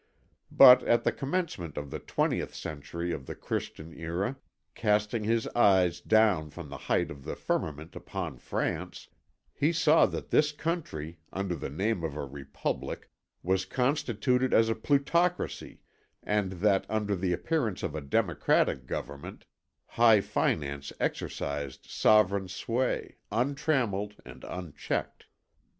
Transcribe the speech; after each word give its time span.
But 0.49 0.81
at 0.81 1.03
the 1.03 1.11
commencement 1.11 1.77
of 1.77 1.91
the 1.91 1.99
twentieth 1.99 2.55
century 2.55 3.11
of 3.11 3.27
the 3.27 3.35
Christian 3.35 3.93
era, 3.95 4.37
casting 4.73 5.25
his 5.25 5.45
eyes 5.49 6.01
down 6.01 6.49
from 6.49 6.69
the 6.69 6.77
height 6.89 7.11
of 7.11 7.23
the 7.23 7.35
firmament 7.35 7.95
upon 7.95 8.39
France, 8.39 9.09
he 9.53 9.71
saw 9.71 10.07
that 10.07 10.31
this 10.31 10.51
country, 10.53 11.19
under 11.31 11.53
the 11.55 11.69
name 11.69 12.03
of 12.03 12.15
a 12.17 12.25
Republic, 12.25 13.11
was 13.43 13.63
constituted 13.65 14.55
as 14.55 14.69
a 14.69 14.75
plutocracy 14.75 15.81
and 16.23 16.53
that, 16.53 16.87
under 16.89 17.15
the 17.15 17.31
appearance 17.31 17.83
of 17.83 17.93
a 17.93 18.01
democratic 18.01 18.87
government, 18.87 19.45
high 19.85 20.19
finance 20.19 20.91
exercised 20.99 21.85
sovereign 21.87 22.47
sway, 22.47 23.17
untrammelled 23.31 24.15
and 24.25 24.43
unchecked. 24.45 25.27